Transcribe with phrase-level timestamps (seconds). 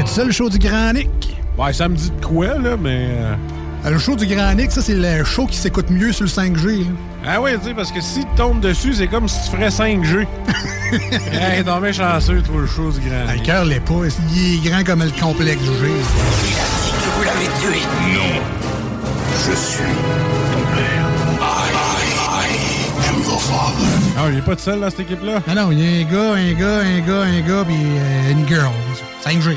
[0.00, 1.08] Hey, tu connais ça le show du Grand Nick?
[1.58, 3.08] Ouais, ça me dit de quoi, là, mais.
[3.84, 6.30] euh, Le show du Grand Nick, ça c'est le show qui s'écoute mieux sur le
[6.30, 6.78] 5G.
[6.80, 6.84] là.
[7.26, 9.68] Ah ouais, tu sais, parce que si tu tombes dessus, c'est comme si tu ferais
[9.68, 10.26] 5G.
[11.32, 13.24] hey, t'es bien chanceux, toi, le show du grand.
[13.28, 13.94] Ah, Le cœur l'est pas,
[14.34, 15.70] il est grand comme le complexe G.
[17.16, 17.80] Vous l'avez tué
[18.14, 18.40] Non.
[19.46, 19.82] Je suis
[20.52, 21.06] ton père.
[21.40, 23.86] I, I, I am your father.
[24.18, 25.42] Ah, il est pas de seul dans cette équipe-là?
[25.46, 28.30] Ah non, il y a un gars, un gars, un gars, un gars, puis euh,
[28.32, 28.70] une girl.
[29.24, 29.56] 5G.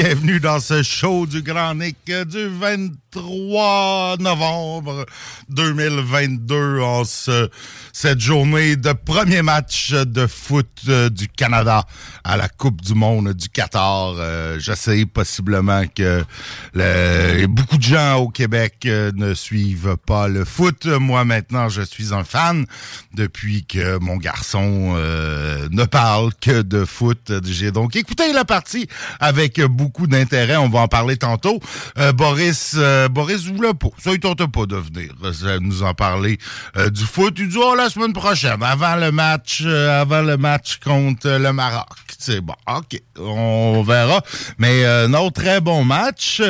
[0.00, 1.96] Bienvenue dans ce show du Grand Nick
[2.28, 5.06] du 23 novembre
[5.48, 7.48] 2022 en ce-
[7.94, 11.86] cette journée de premier match de foot euh, du Canada
[12.24, 14.16] à la Coupe du Monde du Qatar.
[14.18, 16.22] Euh, je sais possiblement que
[17.46, 20.84] beaucoup de gens au Québec euh, ne suivent pas le foot.
[20.84, 22.66] Moi maintenant, je suis un fan
[23.14, 27.32] depuis que mon garçon euh, ne parle que de foot.
[27.46, 28.88] J'ai donc écouté la partie
[29.20, 30.56] avec beaucoup d'intérêt.
[30.56, 31.60] On va en parler tantôt.
[31.98, 33.88] Euh, Boris, euh, Boris voulait pas.
[33.98, 36.38] Ça, il tente pas de venir euh, nous en parler
[36.76, 37.34] euh, du foot.
[37.38, 41.52] Il dit, oh, la semaine prochaine, avant le match, euh, avant le match contre le
[41.52, 41.86] Maroc.
[42.18, 44.22] C'est bon, ok, on verra.
[44.58, 46.40] Mais non, très bon match.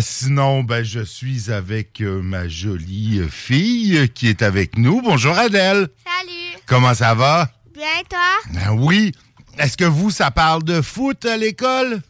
[0.00, 5.00] Sinon, ben, je suis avec ma jolie fille qui est avec nous.
[5.02, 5.88] Bonjour Adèle.
[6.04, 6.62] Salut.
[6.66, 7.48] Comment ça va?
[7.74, 8.18] Bien, toi?
[8.52, 9.12] Ben oui.
[9.56, 12.00] Est-ce que vous, ça parle de foot à l'école?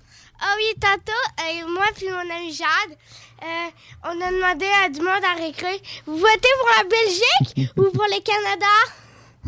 [0.40, 2.96] Ah oui, tantôt, euh, moi puis mon ami Jade,
[3.42, 3.70] euh,
[4.04, 8.04] on a demandé à du monde à récré, vous votez pour la Belgique ou pour
[8.04, 8.66] le Canada?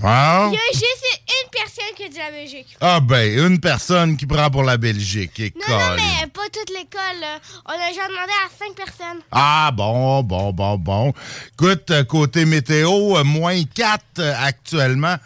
[0.02, 0.50] Wow.
[0.50, 2.66] Il y a juste une personne qui a dit la Belgique.
[2.80, 5.38] Ah ben, une personne qui prend pour la Belgique.
[5.38, 5.68] Non, école.
[5.68, 7.20] non, mais pas toute l'école.
[7.20, 7.38] là.
[7.66, 9.20] On a déjà demandé à cinq personnes.
[9.30, 11.12] Ah bon, bon, bon, bon.
[11.52, 15.16] Écoute, euh, côté météo, euh, moins 4 euh, actuellement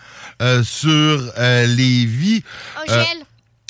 [0.42, 2.42] euh, sur Lévis.
[2.76, 3.23] Au Euh, gel.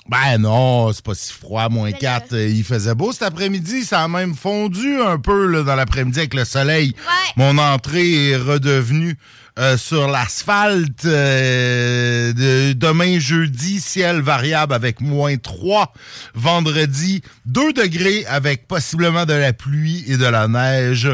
[0.08, 2.34] Ben non, c'est pas si froid, moins Mais 4.
[2.34, 3.84] euh, il faisait beau cet après-midi.
[3.84, 6.94] Ça a même fondu un peu là, dans l'après-midi avec le soleil.
[6.98, 7.32] Ouais.
[7.36, 9.16] Mon entrée est redevenue
[9.58, 11.06] euh, sur l'asphalte.
[11.06, 15.92] euh, de- demain, jeudi, ciel variable avec moins 3.
[16.34, 21.08] Vendredi, 2 degrés avec possiblement de la pluie et de la neige.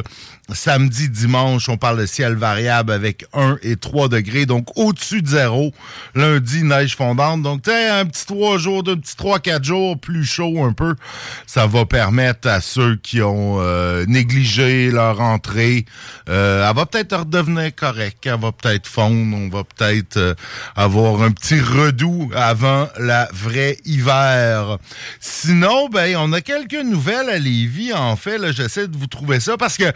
[0.53, 5.29] Samedi, dimanche, on parle de ciel variable avec 1 et 3 degrés, donc au-dessus de
[5.29, 5.73] zéro.
[6.15, 7.43] Lundi, neige fondante.
[7.43, 10.97] Donc, tu un petit 3 jours, un petit 3-4 jours plus chaud un peu.
[11.47, 15.85] Ça va permettre à ceux qui ont euh, négligé leur entrée.
[16.29, 18.27] Euh, elle va peut-être redevenir correcte.
[18.27, 19.37] Elle va peut-être fondre.
[19.37, 20.35] On va peut-être euh,
[20.77, 24.79] avoir un petit redout avant la vraie hiver.
[25.21, 27.93] Sinon, ben, on a quelques nouvelles à Lévis.
[27.93, 29.93] En fait, j'essaie de vous trouver ça parce que,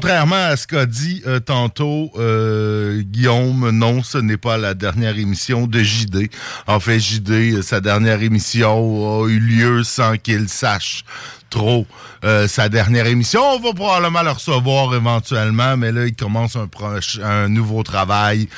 [0.00, 5.18] contrairement à ce qu'a dit euh, tantôt euh, Guillaume, non, ce n'est pas la dernière
[5.18, 6.30] émission de JD.
[6.68, 11.04] En fait, JD, euh, sa dernière émission a eu lieu sans qu'il sache
[11.50, 11.86] trop
[12.48, 13.40] sa dernière émission.
[13.42, 16.68] On va probablement le recevoir éventuellement, mais là, il commence un,
[17.24, 18.48] un nouveau travail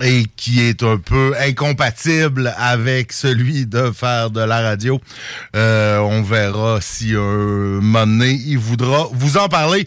[0.00, 5.00] et qui est un peu incompatible avec celui de faire de la radio.
[5.54, 9.86] Euh, on verra si un moment donné, il voudra vous en parler.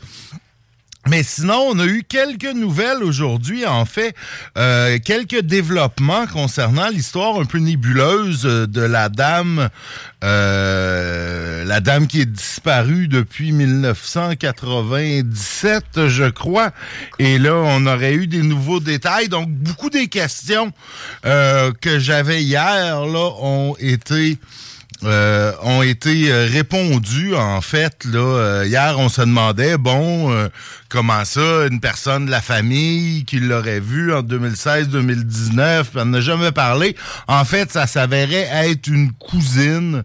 [1.10, 4.14] Mais sinon, on a eu quelques nouvelles aujourd'hui, en fait,
[4.60, 9.70] euh, quelques développements concernant l'histoire un peu nébuleuse de la dame,
[10.24, 16.70] euh, la dame qui est disparue depuis 1997, je crois.
[17.18, 19.30] Et là, on aurait eu des nouveaux détails.
[19.30, 20.72] Donc, beaucoup des questions
[21.26, 24.38] euh, que j'avais hier là ont été
[25.06, 30.50] euh, ont été euh, répondus en fait là euh, hier on se demandait bon
[30.90, 36.52] comment ça une personne de la famille qui l'aurait vu en 2016-2019 on n'a jamais
[36.52, 36.96] parlé?
[37.28, 40.04] En fait ça s'avérait être une cousine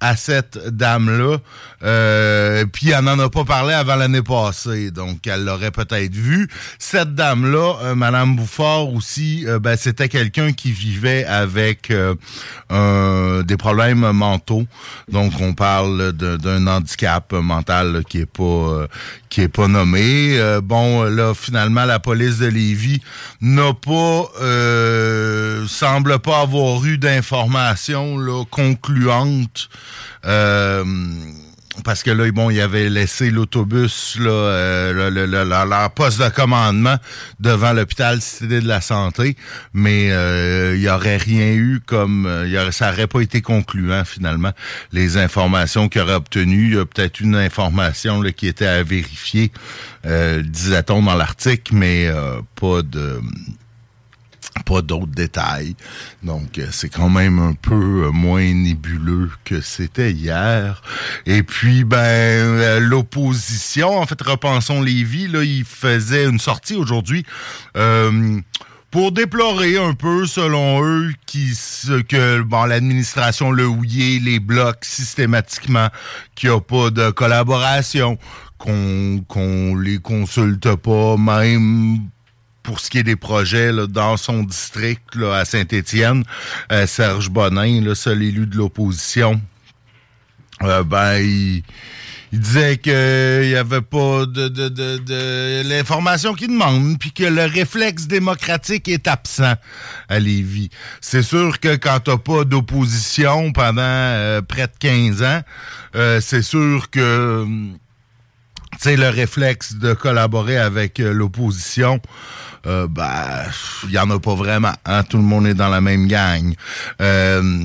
[0.00, 1.38] à cette dame-là.
[1.82, 6.48] Euh, puis elle n'en a pas parlé avant l'année passée, donc elle l'aurait peut-être vu.
[6.78, 11.92] Cette dame-là, euh, Madame Bouffard aussi, euh, ben, c'était quelqu'un qui vivait avec
[12.70, 14.66] des problèmes mentaux.
[15.10, 18.86] Donc on parle d'un handicap mental qui est pas
[19.28, 20.25] qui est pas nommé.
[20.62, 23.00] Bon, là finalement la police de Lévis
[23.40, 24.30] n'a pas
[25.66, 29.68] semble pas avoir eu d'informations concluantes
[30.26, 30.84] euh,
[31.84, 36.96] parce que là, bon, il avait laissé l'autobus, là, euh, le, leur poste de commandement
[37.40, 39.36] devant l'hôpital Cité de la Santé,
[39.72, 44.04] mais euh, il n'y aurait rien eu comme, y aurait, ça n'aurait pas été concluant
[44.04, 44.52] finalement.
[44.92, 48.82] Les informations qu'il aurait obtenues, il y a peut-être une information là, qui était à
[48.82, 49.52] vérifier,
[50.04, 52.08] disait-on dans l'article, mais
[52.60, 53.20] pas de
[54.64, 55.76] pas d'autres détails.
[56.22, 60.82] Donc, euh, c'est quand même un peu euh, moins nébuleux que c'était hier.
[61.26, 67.24] Et puis, ben, euh, l'opposition, en fait, repensons Lévis, là, il faisait une sortie aujourd'hui
[68.90, 71.52] pour déplorer un peu, selon eux, qui,
[72.08, 75.88] que bon, l'administration le houillé, les blocs systématiquement,
[76.34, 78.16] qu'il n'y a pas de collaboration,
[78.58, 82.08] qu'on qu'on les consulte pas, même
[82.66, 86.24] pour ce qui est des projets dans son district à Saint-Étienne,
[86.72, 89.40] euh, Serge Bonin, le seul élu de l'opposition,
[90.62, 91.62] euh, ben il,
[92.32, 92.92] disait qu'il
[93.48, 99.54] n'y avait pas de, l'information qu'il demande, puis que le réflexe démocratique est absent
[100.08, 100.68] à Lévis.
[101.00, 105.40] C'est sûr que quand t'as pas d'opposition pendant euh, près de 15 ans,
[106.20, 107.46] c'est sûr que
[108.80, 112.00] tu le réflexe de collaborer avec l'opposition
[112.66, 113.44] euh, ben,
[113.84, 114.72] il y en a pas vraiment.
[114.84, 115.04] Hein?
[115.04, 116.54] Tout le monde est dans la même gang.
[117.00, 117.64] Euh,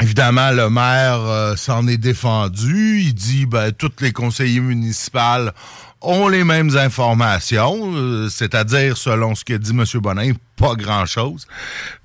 [0.00, 3.00] évidemment, le maire euh, s'en est défendu.
[3.00, 5.50] Il dit, ben, tous les conseillers municipaux
[6.02, 9.84] ont les mêmes informations, euh, c'est-à-dire, selon ce que dit M.
[10.00, 11.46] Bonin, pas grand-chose.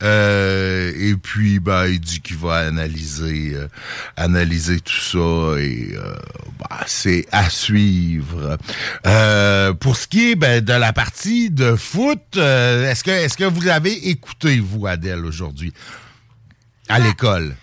[0.04, 3.68] Euh, et puis, ben, il dit qu'il va analyser, euh,
[4.16, 5.96] analyser tout ça et
[6.60, 8.58] ben, c'est à suivre.
[9.80, 13.68] pour ce qui est ben, de la partie de foot, est-ce que est-ce que vous
[13.68, 15.74] avez écouté, vous, Adèle, aujourd'hui,
[16.90, 17.56] à l'école?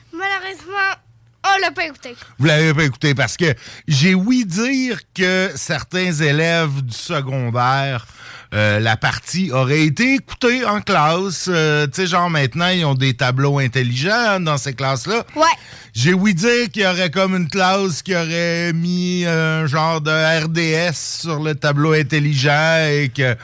[1.45, 2.17] On l'a pas écouté.
[2.39, 3.55] Vous l'avez pas écouté parce que
[3.87, 8.07] j'ai ouï dire que certains élèves du secondaire
[8.53, 11.47] euh, la partie aurait été écoutée en classe.
[11.49, 15.25] Euh, tu sais, genre maintenant, ils ont des tableaux intelligents dans ces classes-là.
[15.37, 15.43] Ouais.
[15.93, 20.11] J'ai ouï dire qu'il y aurait comme une classe qui aurait mis un genre de
[20.11, 23.37] RDS sur le tableau intelligent et que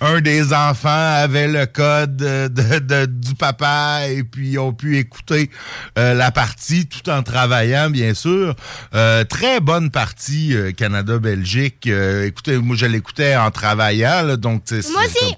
[0.00, 5.50] un des enfants avait le code de, du papa et puis ils ont pu écouter
[5.98, 8.54] euh, la partie tout en travaillant, bien sûr.
[8.94, 11.86] Euh, très bonne partie euh, Canada-Belgique.
[11.86, 14.57] écoutez, moi je l'écoutais en travaillant, donc
[14.90, 15.36] Moi aussi.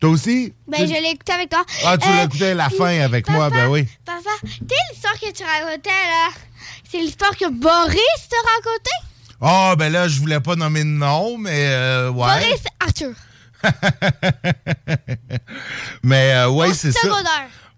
[0.00, 0.52] Toi aussi?
[0.66, 1.64] Ben, je l'ai écouté avec toi.
[1.84, 3.86] Ah, tu l'as écouté à la fin avec moi, ben oui.
[4.04, 6.30] Papa, tu l'histoire que tu racontais, là?
[6.90, 8.90] C'est l'histoire que Boris te racontait?
[9.42, 11.68] Ah, ben là, je voulais pas nommer de nom, mais
[12.08, 12.12] ouais.
[12.12, 13.12] Boris Arthur.
[16.02, 17.08] Mais euh, ouais, c'est ça.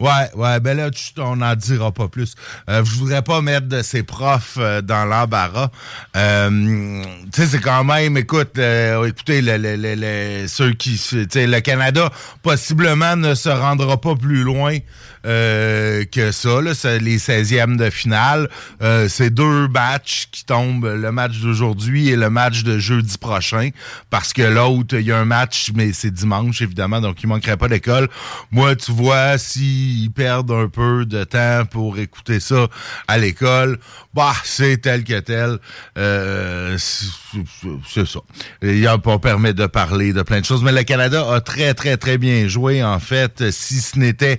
[0.02, 2.34] Ouais, ouais, ben là, on n'en dira pas plus.
[2.68, 5.68] Euh, je voudrais pas mettre de ces profs euh, dans l'embarras.
[6.16, 12.10] Euh, tu sais, c'est quand même, écoute, écoutez, le, ceux qui, tu sais, le Canada
[12.42, 14.76] possiblement ne se rendra pas plus loin
[15.24, 16.60] euh, que ça.
[16.60, 18.48] Là, c'est les 16e de finale.
[18.82, 23.70] Euh, c'est deux matchs qui tombent, le match d'aujourd'hui et le match de jeudi prochain.
[24.10, 27.56] Parce que l'autre, il y a un match, mais c'est dimanche, évidemment, donc il manquerait
[27.56, 28.08] pas d'école.
[28.50, 32.68] Moi, tu vois, si ils perdent un peu de temps pour écouter ça
[33.08, 33.78] à l'école.
[34.14, 35.58] Bah, c'est tel que tel.
[35.96, 38.20] Euh, c'est ça.
[38.62, 41.72] Il a pas permis de parler de plein de choses, mais le Canada a très,
[41.74, 43.50] très, très bien joué, en fait.
[43.50, 44.38] Si ce n'était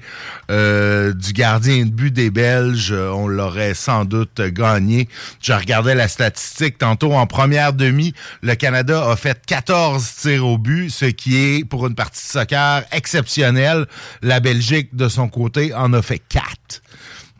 [0.51, 5.09] euh, du gardien de but des Belges, on l'aurait sans doute gagné.
[5.41, 7.13] Je regardais la statistique tantôt.
[7.13, 11.87] En première demi, le Canada a fait 14 tirs au but, ce qui est, pour
[11.87, 13.87] une partie de soccer, exceptionnel.
[14.21, 15.42] La Belgique, de son côté,
[15.75, 16.81] en a fait 4.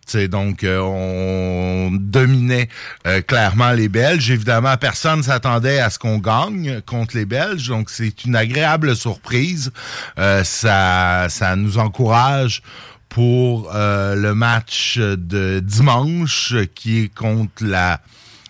[0.06, 2.68] T'sais, donc, euh, on dominait
[3.08, 4.30] euh, clairement les Belges.
[4.32, 7.70] Évidemment, personne s'attendait à ce qu'on gagne contre les Belges.
[7.70, 9.72] Donc, c'est une agréable surprise.
[10.20, 12.62] Euh, ça, ça nous encourage
[13.08, 18.02] pour le match de dimanche qui est contre la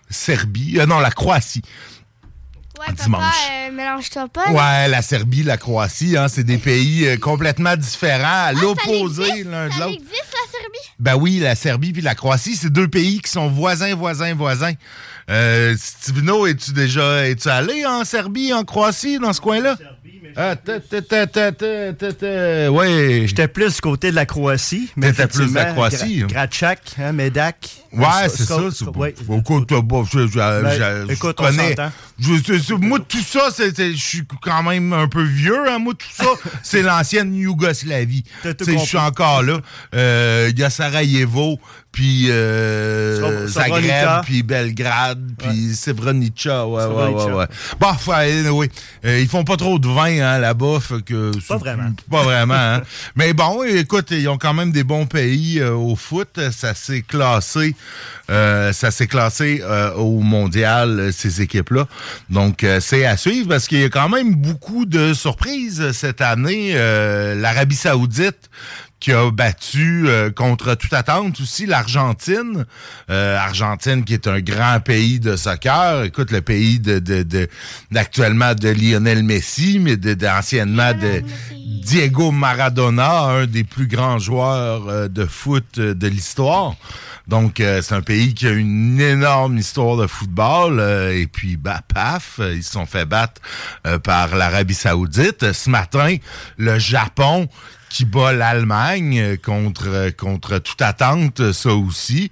[0.09, 0.79] Serbie.
[0.87, 1.63] non, la Croatie.
[2.87, 3.31] Ouais, papa,
[3.71, 4.51] mélange-toi pas.
[4.51, 9.67] Ouais, la Serbie, la Croatie, hein, c'est des pays complètement différents, à Ah, l'opposé l'un
[9.67, 9.93] de Ça l'autre.
[9.93, 10.89] existe, la Serbie?
[10.99, 14.73] Ben oui, la Serbie puis la Croatie, c'est deux pays qui sont voisins, voisins, voisins.
[15.29, 19.77] Euh, Stivino, es-tu déjà es-tu allé en Serbie, en Croatie, dans ce coin-là?
[20.35, 20.55] Ah,
[22.69, 23.25] ouais.
[23.27, 24.89] J'étais plus du côté de la Croatie.
[24.95, 26.27] mais T'étais plus de la Croatie, Gra- hein.
[26.27, 27.69] Gratchak, Medak.
[27.93, 28.55] Ouais, Euh, c'est ça.
[31.09, 31.69] Écoute, euh, on connais.
[31.75, 31.91] s'entend.
[32.79, 35.69] Moi, tout ça, je suis quand même un peu vieux.
[35.69, 36.25] Hein, moi, tout ça,
[36.63, 38.23] c'est l'ancienne Yougoslavie.
[38.43, 39.59] Je suis encore là.
[39.93, 41.59] Euh, Il y a Sarajevo,
[41.93, 46.65] puis euh, Zagreb, puis Belgrade, puis Srebrenica.
[46.67, 47.45] Ouais, ouais, ouais, ouais.
[47.79, 48.67] Bon, enfin, oui.
[49.05, 50.79] ils font pas trop de vin hein, là-bas.
[50.81, 51.91] fait que Pas vraiment.
[52.11, 52.53] Pas vraiment.
[52.55, 52.81] hein.
[53.15, 56.39] Mais bon, écoute, ils ont quand même des bons pays euh, au foot.
[56.51, 57.75] Ça s'est classé.
[58.29, 61.87] euh, ça s'est classé euh, au mondial, euh, ces équipes-là.
[62.29, 65.93] Donc, euh, c'est à suivre parce qu'il y a quand même beaucoup de surprises euh,
[65.93, 66.71] cette année.
[66.75, 68.49] Euh, L'Arabie Saoudite
[69.03, 72.65] qui a battu euh, contre toute attente aussi l'Argentine.
[73.09, 76.03] Euh, Argentine qui est un grand pays de soccer.
[76.03, 77.49] Écoute, le pays de, de, de
[77.91, 81.21] d'actuellement de Lionel Messi, mais de, d'anciennement de
[81.83, 86.75] Diego Maradona, un des plus grands joueurs euh, de foot euh, de l'histoire.
[87.27, 90.79] Donc, euh, c'est un pays qui a une énorme histoire de football.
[90.79, 93.41] euh, et puis, bah, paf, euh, ils se sont fait battre
[93.85, 95.51] euh, par l'Arabie Saoudite.
[95.53, 96.15] Ce matin,
[96.57, 97.47] le Japon
[97.93, 102.31] qui bat l'Allemagne euh, contre euh, contre toute attente, ça aussi.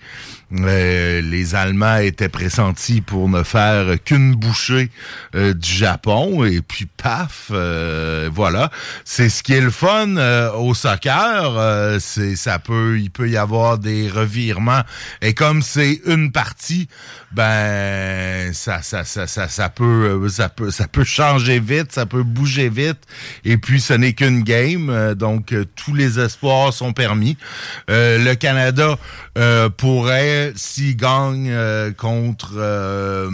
[0.60, 4.90] Euh, les Allemands étaient pressentis pour ne faire qu'une bouchée
[5.34, 8.70] euh, du Japon et puis paf, euh, voilà.
[9.06, 11.58] C'est ce qui est le fun euh, au soccer.
[11.58, 14.82] euh, c'est ça peut il peut y avoir des revirements
[15.22, 16.88] et comme c'est une partie,
[17.32, 22.06] ben ça ça ça ça ça peut euh, ça peut ça peut changer vite, ça
[22.06, 23.00] peut bouger vite
[23.46, 27.38] et puis ce n'est qu'une game donc tous les espoirs sont permis.
[27.88, 28.98] Le Canada
[29.38, 33.30] euh, pourrait s'il gagne euh, contre euh,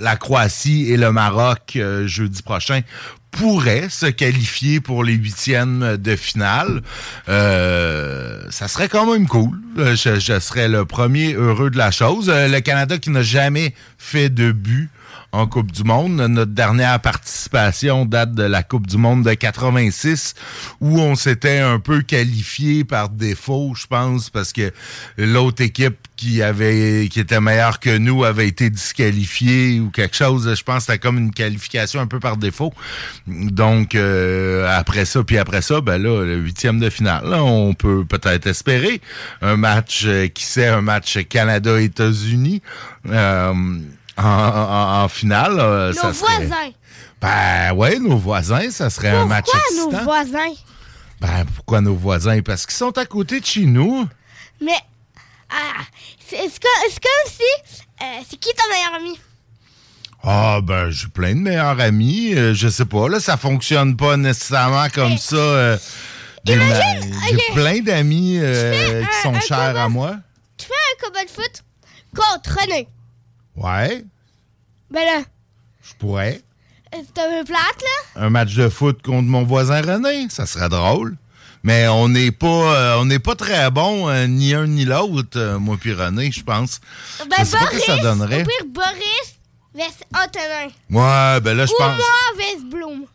[0.00, 2.80] la Croatie et le Maroc jeudi prochain
[3.30, 6.82] pourrait se qualifier pour les huitièmes de finale.
[7.28, 9.58] Euh, ça serait quand même cool.
[9.76, 12.30] Je, je serais le premier heureux de la chose.
[12.32, 14.88] Le Canada qui n'a jamais fait de but
[15.34, 16.14] en Coupe du Monde.
[16.14, 20.34] Notre dernière participation date de la Coupe du Monde de 86
[20.80, 24.72] où on s'était un peu qualifié par défaut, je pense, parce que
[25.18, 30.54] l'autre équipe qui avait qui était meilleure que nous avait été disqualifiée ou quelque chose.
[30.54, 32.72] Je pense que c'était comme une qualification un peu par défaut.
[33.26, 37.74] Donc euh, après ça, puis après ça, ben là, le huitième de finale, là, on
[37.74, 39.00] peut peut-être espérer
[39.42, 42.62] un match, qui sait, un match Canada-États-Unis.
[43.08, 43.80] euh,
[44.16, 45.58] en, en- en finale.
[45.58, 46.70] euh, Nos ça serait- voisins.
[47.20, 49.90] Ben ouais, nos voisins, ça serait un match Pourquoi excitant.
[49.98, 50.54] nos voisins?
[51.20, 52.40] Ben pourquoi nos voisins?
[52.42, 54.06] Parce qu'ils sont à côté de chez nous.
[54.60, 54.72] Mais,
[55.50, 55.80] ah,
[56.28, 57.42] c'est c'est comme, si.
[58.02, 59.18] euh, c'est qui ton meilleur ami?
[60.22, 62.34] Ah ben j'ai plein de meilleurs amis.
[62.34, 65.36] euh, je sais pas, là, ça fonctionne pas nécessairement comme ça.
[65.36, 65.78] euh,
[66.46, 66.58] J'ai
[67.54, 70.16] plein d'amis euh, qui un- sont chers à moi.
[70.58, 71.62] Tu fais un combat de foot
[72.14, 72.86] contre René.
[73.56, 74.04] Ouais,
[74.90, 75.22] Ben là,
[75.82, 76.42] je pourrais.
[76.94, 77.82] euh, c'est un plate,
[78.16, 78.22] là?
[78.22, 81.16] Un match de foot contre mon voisin René, ça serait drôle.
[81.62, 85.58] Mais on n'est pas euh, on n'est pas très bon ni un ni l'autre, euh,
[85.58, 86.80] moi puis René, je pense.
[87.20, 88.42] Ben, je sais pas Boris, que ça donnerait.
[88.42, 89.38] au pire, Boris
[89.74, 90.66] vs Antonin.
[90.90, 91.96] Ouais, ben là je Ou pense.
[91.96, 92.04] moi
[92.36, 93.06] vs Bloom.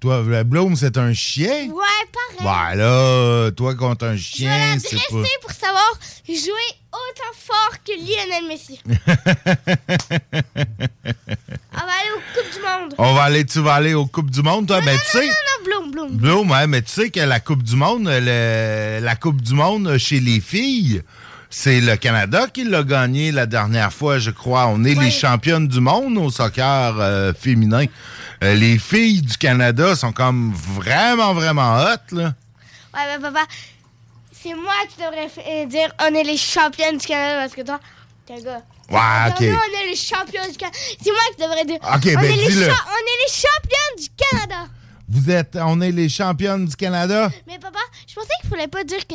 [0.00, 1.68] Toi, le Bloom, c'est un chien?
[1.70, 2.04] Ouais,
[2.38, 2.70] pareil.
[2.70, 5.22] Ouais, là, toi contre un chien, la c'est pas.
[5.40, 5.98] pour savoir
[6.28, 8.78] jouer autant fort que Lionel Messi.
[11.72, 12.94] On va aller aux Coupes du Monde.
[12.98, 14.80] On va aller, tu vas aller aux Coupes du Monde, toi?
[14.80, 15.26] ben, tu sais.
[15.26, 16.10] Non, non, Bloom, Bloom.
[16.16, 19.96] Bloom, ouais, mais tu sais que la Coupe du Monde, le- la Coupe du Monde
[19.98, 21.02] chez les filles,
[21.48, 24.66] c'est le Canada qui l'a gagné la dernière fois, je crois.
[24.66, 27.84] On est les championnes du monde au soccer euh, féminin.
[28.42, 32.34] Euh, les filles du Canada sont comme vraiment, vraiment hot, là.
[32.94, 33.40] Ouais, mais papa,
[34.32, 37.80] c'est moi qui devrais euh, dire on est les championnes du Canada parce que toi,
[38.26, 38.62] t'es un gars.
[38.88, 39.40] Ouais, OK.
[39.40, 40.78] nous, on est les champions du Canada.
[41.02, 41.76] C'est moi qui devrais dire.
[41.82, 42.66] OK, on, ben, est les dis-le.
[42.66, 44.70] on est les championnes du Canada.
[45.08, 47.30] Vous êtes, on est les championnes du Canada?
[47.46, 49.14] Mais papa, je pensais qu'il fallait pas dire que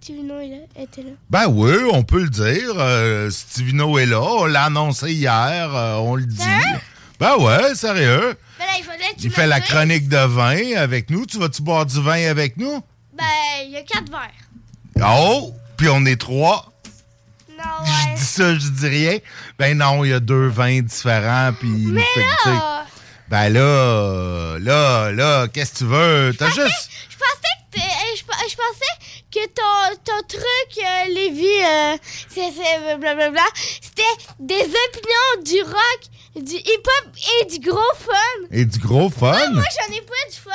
[0.00, 0.40] Stivino
[0.76, 1.10] était là.
[1.30, 2.74] Ben oui, on peut le dire.
[2.76, 4.20] Euh, Stivino est là.
[4.20, 5.74] On l'a annoncé hier.
[5.74, 6.36] euh, on le dit.
[6.36, 6.80] Sérieux?
[7.20, 8.34] Ben ouais, sérieux.
[8.62, 11.26] Ben là, il que tu Il fait la chronique de vin avec nous.
[11.26, 12.80] Tu vas-tu boire du vin avec nous?
[13.16, 13.24] Ben,
[13.64, 14.30] il y a quatre verres.
[15.18, 15.52] Oh!
[15.76, 16.72] Puis on est trois.
[17.50, 18.14] Non, Je ouais.
[18.16, 19.18] dis ça, je dis rien.
[19.58, 21.52] Ben non, il y a deux vins différents.
[21.58, 22.86] Puis Mais fait là,
[23.28, 26.34] Ben là, là, là, qu'est-ce que tu veux?
[26.38, 26.90] T'as juste.
[27.10, 31.96] je pensais que euh, je, pe- je pensais que ton, ton truc, euh, Lévi, euh,
[32.28, 33.42] c'est blablabla,
[33.80, 34.02] c'était
[34.38, 36.00] des opinions du rock,
[36.40, 38.46] du hip-hop et du gros fun.
[38.50, 39.50] Et du gros fun?
[39.52, 40.50] Moi, j'en ai pas du fun.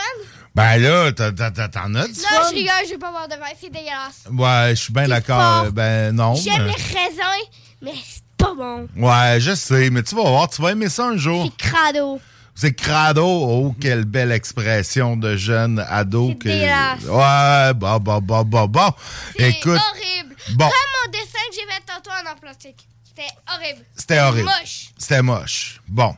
[0.55, 2.49] Ben là, t'en as du Non, fun?
[2.49, 4.23] je rigole, je vais pas boire de c'est dégueulasse.
[4.31, 5.71] Ouais, je suis bien d'accord.
[5.71, 6.33] Ben non.
[6.33, 7.47] J'aime les raisins,
[7.81, 8.87] mais c'est pas bon.
[8.95, 11.43] Ouais, je sais, mais tu vas voir, tu vas aimer ça un jour.
[11.59, 12.19] C'est crado.
[12.55, 13.23] C'est crado.
[13.23, 16.29] Oh, quelle belle expression de jeune ado.
[16.29, 16.49] C'est que...
[16.49, 17.03] dégueulasse.
[17.03, 18.91] Ouais, bon, bon, bon, bon.
[19.37, 20.35] C'est Écoute, horrible.
[20.55, 20.65] bon.
[20.65, 22.87] Comme mon dessin que j'ai fait tantôt en plastique.
[23.17, 23.85] C'était horrible.
[23.95, 24.45] c'était horrible.
[24.45, 24.89] Moche.
[24.95, 25.81] C'était moche.
[25.87, 26.15] Bon,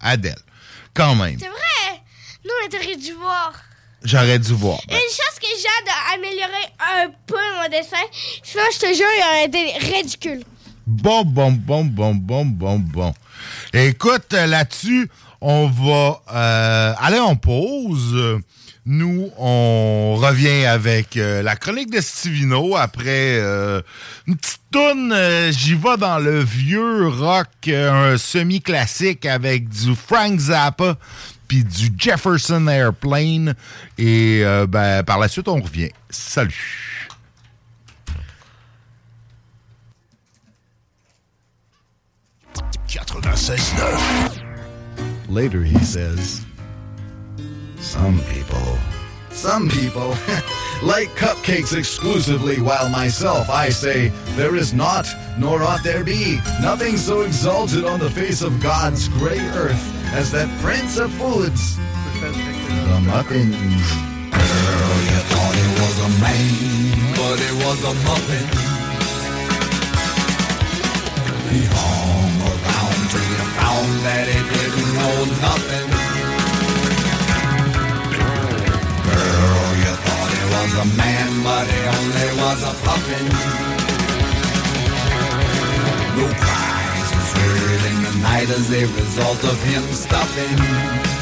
[0.00, 0.38] Adèle,
[0.94, 2.00] quand même, C'est vrai.
[2.44, 3.52] Nous, on aurait dû voir.
[4.02, 4.78] j'aurais dû voir.
[4.88, 7.98] Ben, Une chose que j'ai d'améliorer un peu mon dessin,
[8.42, 10.42] sinon je te jure, il aurait été ridicule.
[10.86, 13.14] Bon, bon, bon, bon, bon, bon, bon.
[13.74, 15.10] Écoute, là-dessus,
[15.42, 18.40] on va euh, aller en pause.
[18.92, 23.80] Nous, on revient avec euh, la chronique de Stivino après euh,
[24.26, 25.12] une petite toune.
[25.12, 30.96] euh, J'y vais dans le vieux rock, euh, un semi-classique avec du Frank Zappa
[31.46, 33.54] puis du Jefferson Airplane.
[33.96, 35.90] Et euh, ben, par la suite, on revient.
[36.10, 37.08] Salut!
[45.28, 46.44] Later, he says,
[47.80, 48.78] Some people,
[49.30, 50.10] some people
[50.82, 55.06] like cupcakes exclusively, while myself I say, There is not,
[55.38, 60.30] nor ought there be, nothing so exalted on the face of God's great earth as
[60.32, 61.76] that prince of foods,
[62.20, 63.50] the muffin.
[63.50, 68.46] Girl, you thought it was a man, but it was a muffin.
[71.48, 75.99] He hung around till you found that he didn't know nothing.
[80.62, 83.26] Was a man, but he only was a puffin.
[86.18, 91.19] No cries was heard in the night as a result of him stuffing.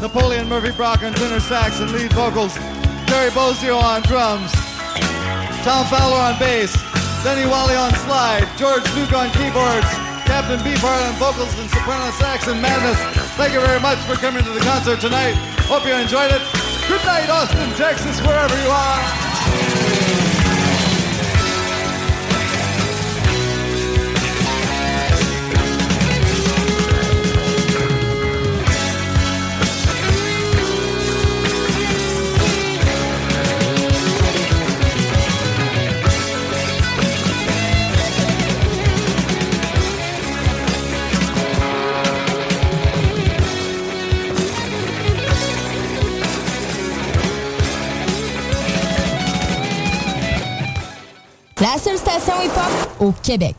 [0.00, 2.54] Napoleon Murphy Brock on tenor sax and lead vocals,
[3.06, 4.52] Terry Bozio on drums,
[5.64, 6.72] Tom Fowler on bass,
[7.24, 9.90] Denny Wally on slide, George Duke on keyboards,
[10.24, 12.98] Captain Beefheart on vocals and soprano sax and madness.
[13.36, 15.34] Thank you very much for coming to the concert tonight.
[15.66, 16.42] Hope you enjoyed it.
[16.86, 19.97] Good night, Austin, Texas, wherever you are.
[53.00, 53.56] Au Québec.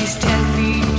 [0.00, 0.89] She's ten feet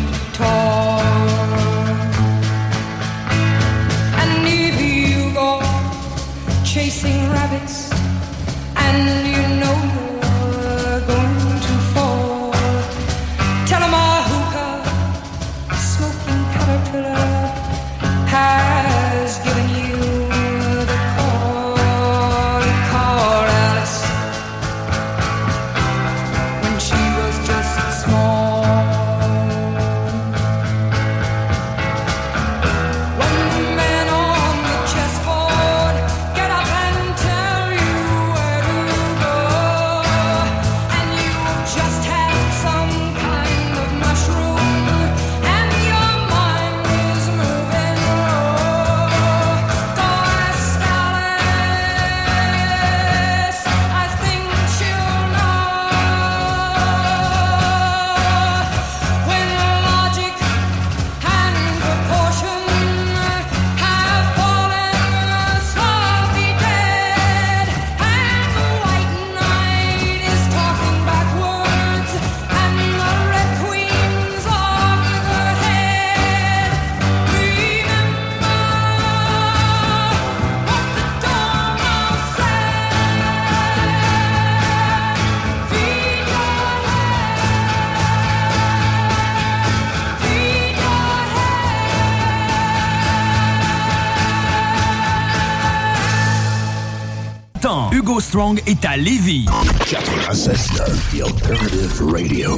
[98.02, 99.46] Hugo Strong est à Lévis.
[99.86, 100.74] 96.9,
[101.12, 102.50] The Alternative Radio.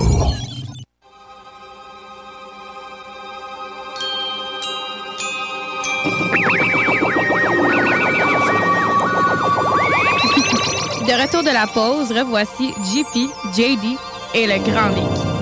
[11.02, 13.98] De retour de la pause, revoici JP, JD
[14.36, 15.34] et le Grand Nick.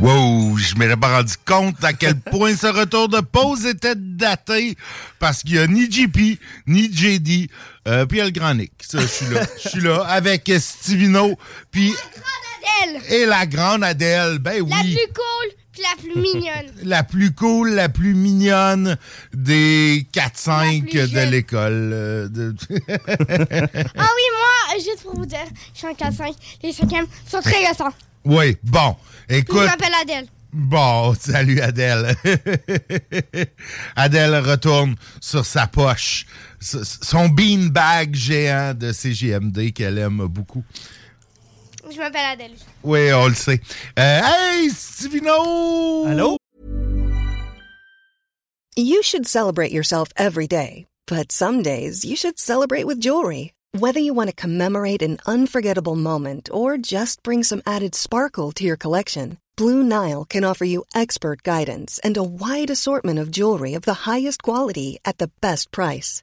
[0.00, 4.74] Wow, je m'étais pas rendu compte à quel point ce retour de pause était daté
[5.18, 7.50] parce qu'il y a ni JP, ni JD,
[7.88, 8.72] euh, puis il y a le Grand Nick.
[8.80, 9.42] Ça, je suis là.
[9.62, 11.36] Je suis là avec Stivino,
[11.70, 11.92] puis
[12.82, 14.38] Adèle, et la grande Adèle.
[14.38, 14.70] Ben oui.
[14.70, 16.72] la plus cool puis la plus mignonne.
[16.82, 18.96] la plus cool, la plus mignonne
[19.32, 21.90] des 4-5 de l'école.
[21.92, 22.54] euh, de-
[22.88, 25.38] ah oui, moi, juste pour vous dire,
[25.72, 26.34] je suis en 4-5.
[26.62, 27.92] Les 5e sont très récents.
[28.24, 28.96] oui, bon.
[29.28, 29.64] Je Écoute.
[29.64, 30.26] m'appelle Adèle.
[30.52, 32.16] Bon, salut Adèle.
[33.96, 36.26] Adèle retourne sur sa poche,
[36.60, 40.62] son beanbag géant de CGMD qu'elle aime beaucoup.
[41.90, 42.56] Je m'appelle Adèle.
[42.84, 43.60] Oui, on le sait.
[43.98, 46.06] Euh, hey, Stivino!
[46.06, 46.36] Allô?
[48.76, 53.52] You should celebrate yourself every day, but some days you should celebrate with jewelry.
[53.72, 58.64] Whether you want to commemorate an unforgettable moment or just bring some added sparkle to
[58.64, 63.74] your collection, Blue Nile can offer you expert guidance and a wide assortment of jewelry
[63.74, 66.22] of the highest quality at the best price.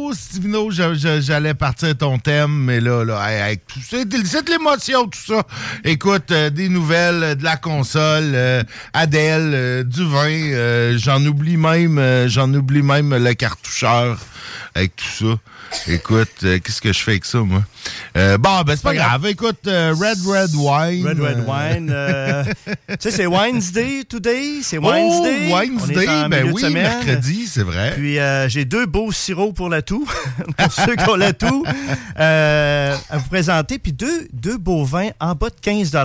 [0.00, 5.42] Je- j'allais partir ton thème, mais là, là, hey, hey, c'est de l'émotion, tout ça.
[5.84, 12.28] Écoute, euh, des nouvelles, euh, de la console, euh, Adèle, du vin, j'en oublie même,
[12.28, 14.18] j'en oublie même le cartoucheur
[14.74, 15.34] avec tout ça.
[15.86, 17.62] Écoute, euh, qu'est-ce que je fais avec ça, moi?
[18.16, 19.26] Euh, bon, ben, c'est pas grave.
[19.26, 21.06] Écoute, euh, Red Red Wine.
[21.06, 21.94] Red Red Wine.
[22.88, 24.60] tu sais, c'est Wednesday today?
[24.62, 25.48] C'est Wednesday?
[25.50, 27.94] Oh, On est Wednesday, en ben oui, mercredi, c'est vrai.
[27.96, 30.06] Puis j'ai deux beaux sirops pour la toux,
[30.56, 31.64] pour ceux qui ont la toux,
[32.16, 33.78] à vous présenter.
[33.78, 35.96] Puis deux, deux beaux vins en bas de 15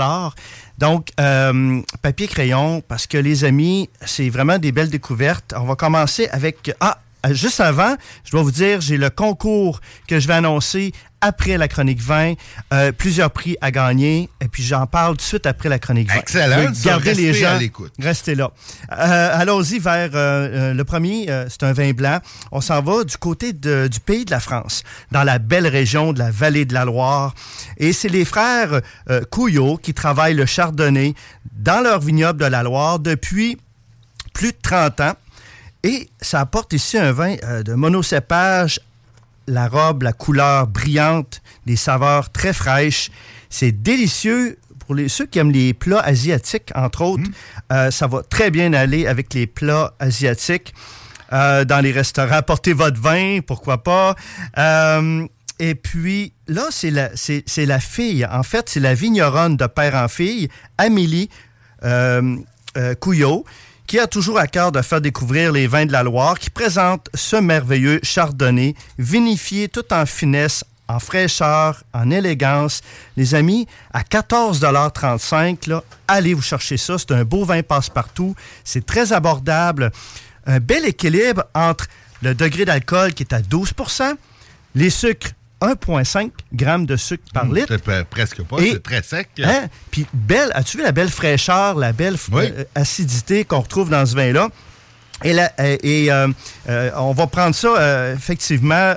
[0.78, 5.54] Donc, euh, papier crayon, parce que les amis, c'est vraiment des belles découvertes.
[5.58, 6.72] On va commencer avec...
[6.80, 7.00] Ah,
[7.32, 11.70] juste avant, je dois vous dire, j'ai le concours que je vais annoncer après la
[11.70, 12.34] chronique 20.
[12.74, 14.30] Euh, plusieurs prix à gagner.
[14.42, 16.20] Et puis, j'en parle tout de suite après la chronique 20.
[16.20, 16.72] Excellent.
[16.84, 17.66] Garder les à gens.
[17.98, 18.52] Restez là.
[18.92, 21.28] Euh, Allons-y vers euh, euh, le premier.
[21.30, 22.20] euh, c'est un vin blanc.
[22.52, 26.12] On s'en va du côté de- du pays de la France, dans la belle région
[26.12, 27.34] de la vallée de la Loire.
[27.78, 31.14] Et c'est les frères euh, Couillot qui travaillent le chardonnay
[31.56, 33.58] dans leur vignoble de la Loire depuis
[34.34, 35.14] plus de 30 ans.
[35.84, 38.80] Et ça apporte ici un vin euh, de monocépage,
[39.48, 43.12] la robe, la couleur brillante, des saveurs très fraîches.
[43.50, 44.58] C'est délicieux.
[44.80, 47.30] Pour les, ceux qui aiment les plats asiatiques, entre autres,
[47.72, 50.74] euh, ça va très bien aller avec les plats asiatiques.
[51.32, 54.16] Euh, dans les restaurants, portez votre vin, pourquoi pas.
[55.60, 58.26] Et puis, là, c'est la, c'est, c'est la fille.
[58.26, 61.30] En fait, c'est la vigneronne de père en fille, Amélie
[61.84, 62.38] euh,
[62.78, 63.46] euh, Couillot,
[63.94, 67.10] qui a toujours à cœur de faire découvrir les vins de la Loire, qui présente
[67.14, 72.82] ce merveilleux chardonnay, vinifié tout en finesse, en fraîcheur, en élégance.
[73.18, 76.98] Les amis, à 14,35 là, allez vous chercher ça.
[76.98, 78.34] C'est un beau vin passe-partout.
[78.64, 79.92] C'est très abordable.
[80.48, 81.86] Un bel équilibre entre
[82.24, 84.16] le degré d'alcool qui est à 12%
[84.74, 87.68] les sucres 1,5 grammes de sucre par litre.
[87.86, 89.30] C'est presque pas, Et- c'est très sec.
[89.44, 89.68] Hein?
[89.92, 92.46] Puis belle, as-tu vu la belle fraîcheur, la belle Oui.
[92.56, 94.50] euh, acidité qu'on retrouve dans ce vin-là?
[95.24, 96.28] Et, la- et, euh,
[96.68, 98.94] euh, on va prendre ça euh, effectivement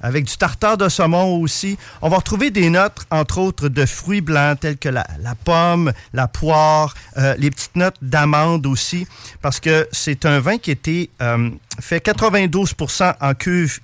[0.00, 1.78] avec du tartare de saumon aussi.
[2.00, 5.92] On va retrouver des notes, entre autres, de fruits blancs tels que la, la pomme,
[6.14, 6.94] la poire,
[7.38, 9.06] les petites notes d'amande aussi,
[9.40, 13.78] parce que c'est un vin qui a été euh, fait 92% en cuve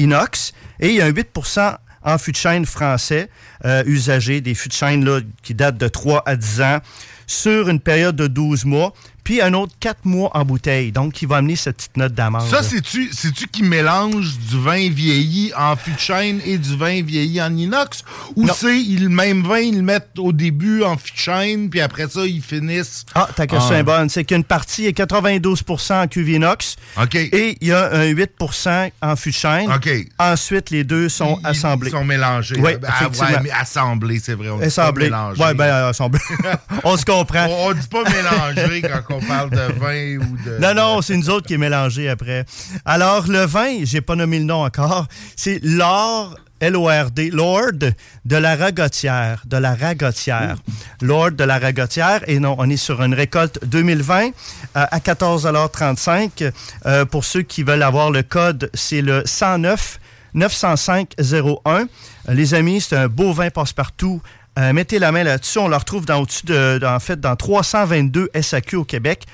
[0.00, 3.28] inox et il y a un 8% en fût de chêne français
[3.64, 5.06] euh, usagé, des fûts de chêne
[5.42, 6.78] qui datent de 3 à 10 ans
[7.26, 8.92] sur une période de 12 mois,
[9.24, 10.92] puis un autre 4 mois en bouteille.
[10.92, 12.48] Donc, qui va amener cette petite note d'amande.
[12.48, 17.02] Ça, c'est-tu c'est-tu qui mélange du vin vieilli en fût de chêne et du vin
[17.02, 18.02] vieilli en inox?
[18.36, 21.80] Ou c'est le même vin, ils le mettent au début en fût de chêne, puis
[21.80, 23.04] après ça, ils finissent...
[23.14, 24.08] Ah, ta question en- est bonne.
[24.08, 27.14] C'est qu'une partie est 92% en cuve inox OK.
[27.14, 29.70] et il y a un 8% en fût de chêne.
[29.72, 29.88] OK.
[30.18, 31.90] Ensuite, les deux sont Ils- assemblés.
[31.90, 32.56] Ils sont mélangés.
[32.58, 34.48] Oui, Ah, ouais, mais assemblés, c'est vrai.
[34.50, 35.04] On dit pas Assemblés.
[35.06, 35.54] mélangés.
[35.54, 36.20] Ben, assemblés.
[36.84, 37.46] on se comprend.
[37.48, 40.58] On, on dit pas mélanger quand on parle de vin ou de...
[40.58, 42.44] Non, non, c'est nous autres qui est mélangé après.
[42.84, 45.06] Alors, le vin, j'ai pas nommé le nom encore,
[45.36, 50.56] c'est l'or, L-O-R-D, Lord de la Ragotière, de la Ragotière.
[51.00, 54.30] Lord de la Ragotière, et non, on est sur une récolte 2020 euh,
[54.74, 56.52] à 14,35
[56.84, 59.98] euh, Pour ceux qui veulent avoir le code, c'est le 109
[60.34, 61.60] 905 01.
[61.66, 61.84] Euh,
[62.28, 64.20] les amis, c'est un beau vin passe-partout.
[64.58, 65.58] Euh, mettez la main là-dessus.
[65.58, 69.24] On le retrouve dans, au-dessus de, en fait, dans 322 SAQ au Québec.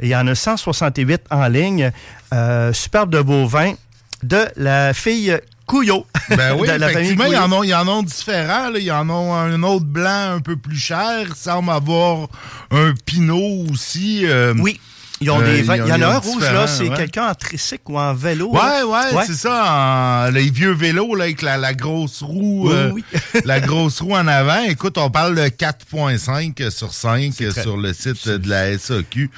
[0.00, 1.90] Et il y en a 168 en ligne.
[2.32, 3.74] Euh, superbe de beau vin
[4.22, 6.06] de la fille Couillot.
[6.30, 7.54] Ben oui, De la famille effectivement, il y, Couillot.
[7.56, 8.68] en a, il y en a différents.
[8.70, 8.78] là.
[8.78, 11.24] Il y en a un autre blanc un peu plus cher.
[11.28, 12.28] Il semble avoir
[12.70, 14.22] un pinot aussi.
[14.24, 14.80] euh, Oui.
[15.22, 15.60] Ils ont euh, des.
[15.60, 16.96] Il y en a un rouge, là, c'est ouais.
[16.96, 18.50] quelqu'un en tricycle ou en vélo.
[18.52, 20.26] Ouais, ouais, c'est ça.
[20.28, 22.68] en- les vieux vélos là, avec la, la grosse roue.
[22.68, 23.04] Oui, euh, oui.
[23.44, 24.62] la grosse roue en avant.
[24.64, 29.30] Écoute, on parle de 4.5 sur 5 très- sur le site de la SAQ.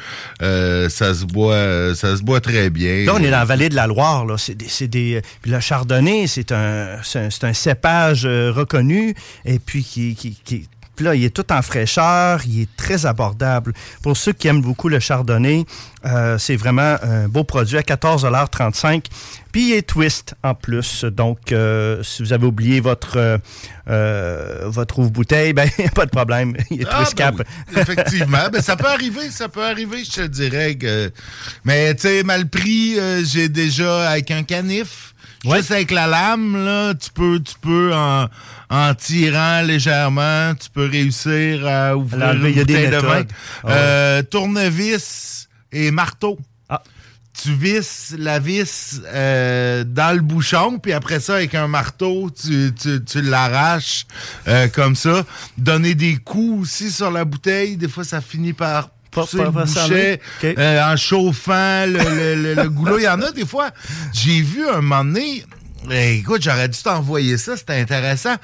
[0.42, 3.04] Euh, ça se boit euh, ça se boit très bien.
[3.04, 4.24] Là, on est dans la vallée de la Loire.
[4.24, 4.36] Là.
[4.38, 9.14] C'est des, c'est des, puis le chardonnay, c'est un, c'est un, un cépage euh, reconnu
[9.44, 13.06] et puis qui, qui, qui Puis là, il est tout en fraîcheur, il est très
[13.06, 13.72] abordable.
[14.02, 15.64] Pour ceux qui aiment beaucoup le chardonnay,
[16.04, 19.04] euh, c'est vraiment un beau produit à 14,35
[19.52, 21.04] Puis il est twist en plus.
[21.04, 23.38] Donc, euh, si vous avez oublié votre, euh,
[23.88, 26.54] euh, votre ouvre-bouteille, ben, pas de problème.
[26.70, 27.46] Il est Ah, twist ben cap.
[27.74, 28.48] oui, effectivement.
[28.52, 31.10] ben, ça peut arriver, ça peut arriver, je te dirais que.
[31.64, 35.11] Mais, tu sais, mal pris, euh, j'ai déjà avec un canif.
[35.44, 38.28] Juste avec la lame, là, tu peux, tu peux en,
[38.70, 43.24] en tirant légèrement, tu peux réussir à ouvrir l'enlever, une bouteille de vin.
[43.64, 43.74] Ah ouais.
[43.74, 46.38] Euh, tournevis et marteau.
[46.68, 46.82] Ah.
[47.42, 52.72] Tu visses la vis euh, dans le bouchon, puis après ça, avec un marteau, tu,
[52.80, 54.06] tu, tu l'arraches
[54.46, 55.24] euh, comme ça.
[55.58, 59.52] Donner des coups aussi sur la bouteille, des fois, ça finit par pousser pas- le
[59.52, 60.54] pas bouchet OK.
[60.58, 62.98] euh, en chauffant le, le- le- le goulot.
[62.98, 63.70] Il y en a des fois,
[64.12, 65.44] j'ai vu un moment donné,
[65.90, 68.36] eh, écoute, j'aurais dû t'envoyer ça, c'était intéressant.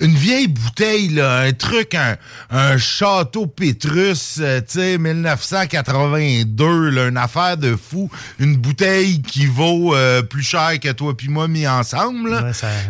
[0.00, 2.16] Une vieille bouteille, là, un truc, un,
[2.50, 4.98] un château Pétrus, euh, tu sais,
[5.78, 8.10] 1982, là, une affaire de fou.
[8.38, 12.30] Une bouteille qui vaut euh, plus cher que toi puis moi mis ensemble.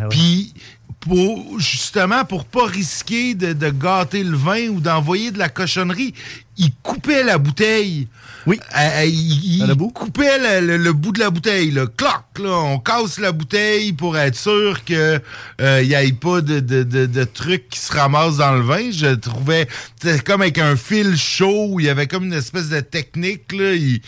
[0.09, 0.53] Puis
[0.99, 6.13] pour justement pour pas risquer de, de gâter le vin ou d'envoyer de la cochonnerie,
[6.57, 8.07] il coupait la bouteille.
[8.47, 8.59] Oui.
[9.05, 11.71] il, il coupait le, le- le bout de la bouteille.
[11.71, 11.85] Là.
[11.97, 15.19] Cloc, là, on casse la bouteille pour être sûr que
[15.61, 18.61] euh, il y ait pas de, de, de, de trucs qui se ramassent dans le
[18.61, 18.91] vin.
[18.91, 19.67] Je trouvais
[20.01, 23.51] c'était comme avec un fil chaud il y avait comme une espèce de technique.
[23.51, 24.01] Là, il-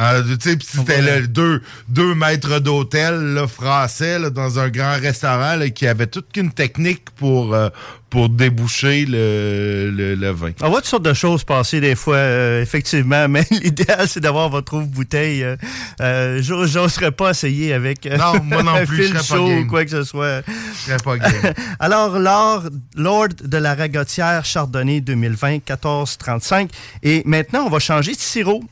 [0.00, 1.20] euh, tu sais, puis c'était Ouais.
[1.20, 6.06] là, deux, deux maîtres d'hôtel là, français là, dans un grand restaurant là, qui avait
[6.06, 7.68] toute qu'une technique pour, euh,
[8.10, 10.50] pour déboucher le, le, le vin.
[10.62, 14.48] On voit toutes sortes de choses passer des fois, euh, effectivement, mais l'idéal, c'est d'avoir
[14.48, 15.42] votre ouvre-bouteille.
[15.42, 15.56] Euh,
[16.00, 20.02] euh, j'o- J'oserais pas essayer avec euh, Non, moi non plus, ou quoi que ce
[20.04, 20.42] soit.
[20.46, 21.54] Je serais pas game.
[21.78, 22.64] Alors, Lord,
[22.96, 26.70] Lord de la Ragotière Chardonnay 2020, 14,35.
[27.02, 28.62] Et maintenant, on va changer de sirop.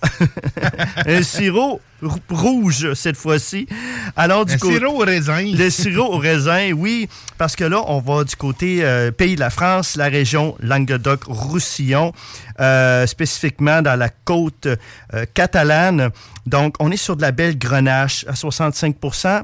[1.06, 3.66] un sirop rou- rouge cette fois-ci.
[4.16, 5.42] Alors, du Un côté- sirop au raisin.
[5.54, 9.40] Le sirop au raisin, oui, parce que là, on va du côté euh, pays de
[9.40, 12.12] la France, la région Languedoc-Roussillon,
[12.62, 16.10] euh, spécifiquement dans la côte euh, catalane.
[16.46, 19.42] Donc, on est sur de la belle grenache à 65%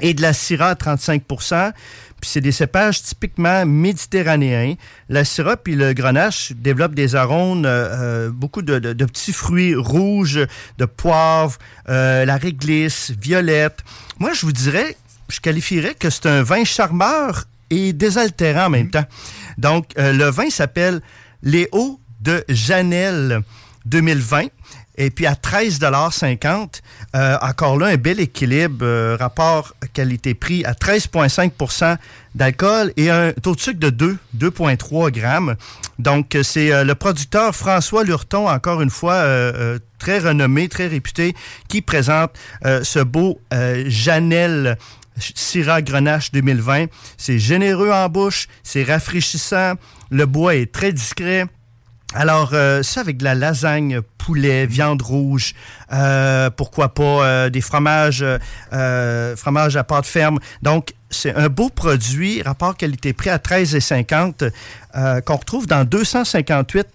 [0.00, 1.72] et de la syrah à 35%
[2.18, 4.74] puis c'est des cépages typiquement méditerranéens.
[5.10, 7.68] La syrah puis le grenache développent des arômes, euh,
[8.26, 10.40] euh, beaucoup de, de- de petits fruits rouges,
[10.78, 11.58] de poivre,
[11.90, 13.80] euh, la réglisse, violette.
[14.18, 14.96] Moi, je vous dirais,
[15.28, 19.04] je qualifierais que c'est un vin charmeur et désaltérant en même temps.
[19.58, 21.02] Donc, euh, le vin s'appelle
[21.42, 23.42] Léo de Janel
[23.86, 24.48] 2020.
[24.98, 26.80] Et puis à 13,50
[27.14, 31.96] euh, encore là, un bel équilibre, euh, rapport qualité-prix à 13,5%
[32.34, 35.56] d'alcool et un taux de sucre de 2, 2,3 grammes.
[35.98, 40.68] Donc, euh, c'est euh, le producteur François Lurton, encore une fois, euh, euh, très renommé,
[40.68, 41.34] très réputé,
[41.68, 42.32] qui présente
[42.64, 44.76] ce beau euh, Janel
[45.18, 46.86] Syrah Grenache 2020.
[47.16, 49.74] C'est généreux en bouche, c'est rafraîchissant,
[50.10, 51.46] le bois est très discret.
[52.14, 55.54] Alors, euh, ça avec de la lasagne, poulet, viande rouge,
[55.92, 58.24] euh, pourquoi pas euh, des fromages,
[59.36, 60.38] fromages à pâte ferme.
[60.62, 64.50] Donc, c'est un beau produit, rapport qualité-prix à 13,50
[64.96, 66.86] euh, qu'on retrouve dans 258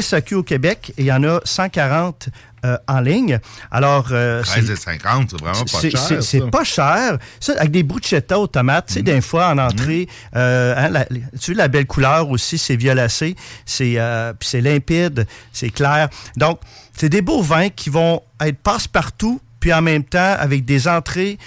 [0.00, 2.28] SAQ au Québec et il y en a 140
[2.64, 3.38] euh, en ligne.
[3.70, 6.22] Alors, euh, c'est- 13,50, c'est vraiment pas cher.
[6.22, 7.18] c'est- pas cher.
[7.40, 11.06] Ça, avec des bruschettas aux tomates, tu sais, des fois en entrée, euh, hein, la-
[11.06, 16.08] tu vois la belle couleur aussi, c'est violacé, c'est euh, puis c'est limpide, c'est clair.
[16.36, 16.60] Donc,
[16.96, 21.38] c'est des beaux vins qui vont être passe-partout, puis en même temps avec des entrées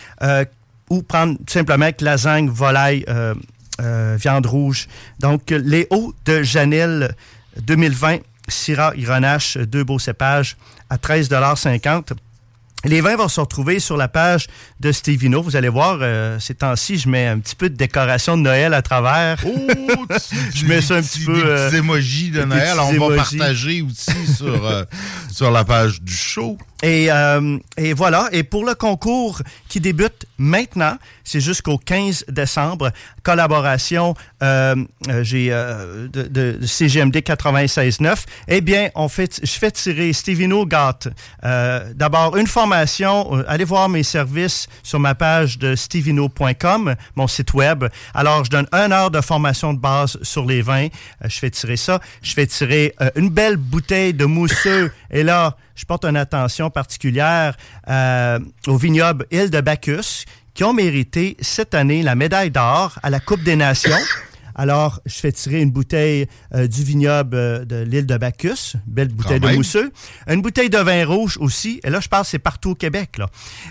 [0.89, 3.05] ou prendre tout simplement avec lasagne, volaille,
[3.79, 4.87] viande rouge.
[5.19, 7.15] Donc, les hauts de Janel
[7.61, 8.17] 2020,
[8.47, 10.57] Syrah Grenache, deux beaux cépages
[10.93, 12.13] à 13,50
[12.85, 14.47] les vins vont se retrouver sur la page
[14.79, 15.41] de Stevino.
[15.41, 18.73] Vous allez voir, euh, ces temps-ci, je mets un petit peu de décoration de Noël
[18.73, 19.37] à travers.
[20.53, 21.33] je mets ça un petit peu.
[21.33, 22.77] Des euh, petits emojis de des Noël.
[22.79, 24.83] On va partager aussi sur, euh,
[25.31, 26.57] sur la page du show.
[26.81, 27.07] Et,
[27.77, 28.27] et voilà.
[28.33, 29.41] Et pour le concours
[29.73, 32.91] qui débute maintenant, c'est jusqu'au 15 décembre.
[33.23, 34.13] Collaboration,
[34.43, 34.75] euh,
[35.09, 38.25] euh, j'ai euh, de, CGMD 96.9.
[38.49, 40.67] Eh bien, fait, je fais tirer Stevino.
[41.43, 43.43] Euh, D'abord, une formation.
[43.47, 47.85] Allez voir mes services sur ma page de stevino.com, mon site web.
[48.13, 50.89] Alors, je donne une heure de formation de base sur les vins.
[51.25, 51.99] Je fais tirer ça.
[52.21, 54.91] Je fais tirer une belle bouteille de mousseux.
[55.09, 57.55] Et là, je porte une attention particulière
[57.89, 63.09] euh, au vignoble Île de Bacchus qui ont mérité cette année la médaille d'or à
[63.09, 63.97] la Coupe des Nations
[64.55, 69.07] Alors, je fais tirer une bouteille euh, du vignoble euh, de l'île de Bacchus, belle
[69.09, 69.55] bouteille de même.
[69.55, 69.91] mousseux.
[70.27, 71.79] Une bouteille de vin rouge aussi.
[71.83, 73.17] Et là, je pense c'est partout au Québec.
[73.17, 73.27] Là.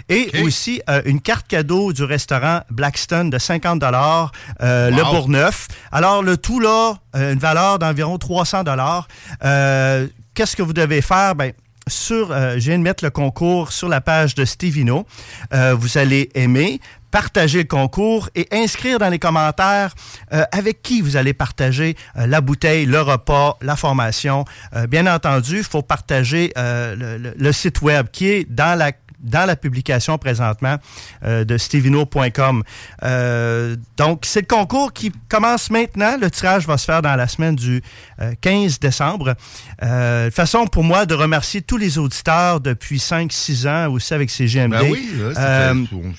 [0.08, 5.02] Et aussi euh, une carte cadeau du restaurant Blackstone de 50 dollars, le.
[5.02, 5.68] Bourgneuf.
[5.90, 9.08] Alors, le tout là, une valeur d'environ 300 dollars.
[9.40, 11.34] Qu'est-ce que vous devez faire?
[11.34, 11.52] Ben,
[11.88, 15.06] sur, euh, je viens de mettre le concours sur la page de Stevino.
[15.52, 16.80] Euh, vous allez aimer,
[17.10, 19.94] partager le concours et inscrire dans les commentaires
[20.32, 24.44] euh, avec qui vous allez partager euh, la bouteille, le repas, la formation.
[24.88, 28.92] Bien entendu, il faut partager le, le- le site web qui est dans la
[29.22, 30.76] dans la publication présentement
[31.24, 32.62] euh, de stevino.com.
[33.04, 36.16] Euh, donc, c'est le concours qui commence maintenant.
[36.20, 37.82] Le tirage va se faire dans la semaine du
[38.20, 39.34] euh, 15 décembre.
[39.82, 44.70] Euh, façon pour moi de remercier tous les auditeurs depuis 5-6 ans aussi avec CGMD.
[44.72, 45.72] Ben oui, là,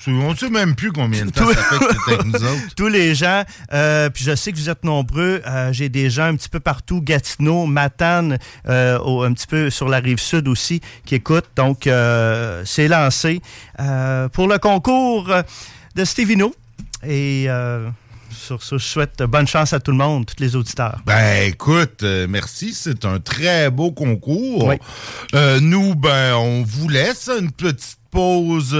[0.08, 2.74] on ne sait même plus combien de temps ça fait que avec nous autres.
[2.76, 3.44] tous les gens.
[4.14, 5.42] Puis je sais que vous êtes nombreux.
[5.72, 9.98] J'ai des gens un petit peu partout, Gatineau, Matane, au- un petit peu sur la
[9.98, 11.48] rive sud aussi, qui écoutent.
[11.56, 11.88] Donc,
[12.64, 13.40] c'est lancé
[13.80, 15.28] euh, pour le concours
[15.94, 16.54] de Stevino.
[17.06, 17.88] Et euh,
[18.30, 21.00] sur ce, je souhaite bonne chance à tout le monde, tous les auditeurs.
[21.06, 24.66] Ben écoute, euh, merci, c'est un très beau concours.
[24.66, 24.76] Oui.
[25.34, 28.76] Euh, nous, ben, on vous laisse une petite pause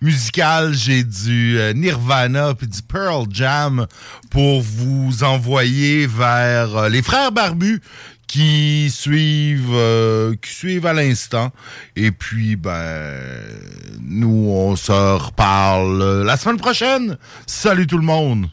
[0.00, 0.74] musicale.
[0.74, 3.86] J'ai du Nirvana puis du Pearl Jam
[4.30, 7.80] pour vous envoyer vers les frères barbus
[8.26, 11.50] qui suivent euh, qui suivent à l'instant.
[11.96, 13.18] Et puis ben
[14.00, 17.18] nous on se reparle la semaine prochaine.
[17.46, 18.48] Salut tout le monde.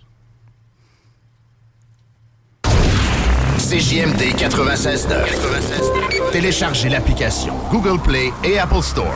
[3.70, 6.32] CJMD 96.9.
[6.32, 9.15] Téléchargez l'application Google Play et Apple Store.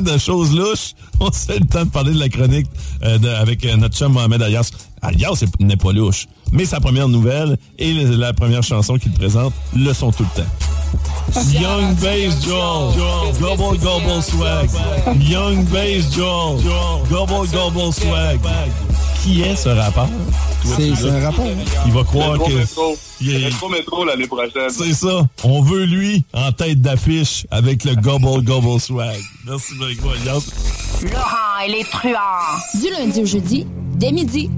[0.00, 2.66] De choses louches, on sait le temps de parler de la chronique
[3.04, 4.42] euh, avec euh, notre chum Mohamed.
[4.42, 4.70] Ayas
[5.36, 9.92] c'est- n'est pas louche, mais sa première nouvelle et la première chanson qu'il présente le
[9.92, 10.48] sont tout le temps.
[11.52, 14.70] Young Bass Joel, Gobble Gobble Swag.
[15.20, 16.62] Young Bass Joel,
[17.10, 18.40] Gobble Gobble Swag.
[19.28, 20.08] Qui est ce rappeur?
[20.62, 21.82] Toi, C'est- un rappeur, hein?
[21.84, 22.54] Il va croire Métro, que...
[22.54, 22.96] métro.
[23.20, 24.70] Il est- Métro, métro l'année prochaine.
[24.70, 25.28] C'est ça.
[25.44, 29.20] On veut lui en tête d'affiche avec le Gobble Gobble Swag.
[29.46, 30.50] Merci beaucoup, Alias.
[31.12, 32.80] Laurent et les truands.
[32.80, 33.66] Du lundi au jeudi,
[33.96, 34.48] dès midi.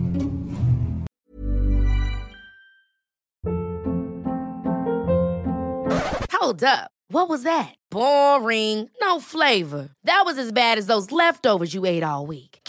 [6.32, 6.90] Hold up.
[7.10, 7.74] What was that?
[7.90, 8.88] Boring.
[9.02, 9.90] No flavor.
[10.04, 12.59] That was as bad as those leftovers you ate all week.